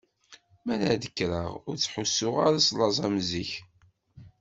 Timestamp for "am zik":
3.07-3.51